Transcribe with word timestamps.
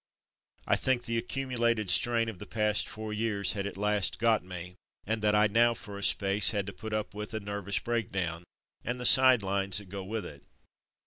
I 0.65 0.77
think 0.77 1.03
the 1.05 1.19
accumulated 1.19 1.91
strain 1.91 2.27
of 2.27 2.39
the 2.39 2.47
past 2.47 2.87
four 2.87 3.13
years 3.13 3.53
had 3.53 3.67
at 3.67 3.77
last 3.77 4.17
got 4.17 4.43
me, 4.43 4.73
and 5.05 5.21
that 5.21 5.35
I 5.35 5.45
now, 5.45 5.75
for 5.75 5.99
a 5.99 6.03
space, 6.03 6.49
had 6.49 6.65
to 6.65 6.73
put 6.73 6.91
up 6.91 7.13
with 7.13 7.35
a'' 7.35 7.39
nerv 7.39 7.67
ous 7.67 7.77
breakdown," 7.77 8.43
and 8.83 8.99
the 8.99 9.05
side 9.05 9.43
lines 9.43 9.77
that 9.77 9.89
go 9.89 10.03
with 10.03 10.25
it. 10.25 10.41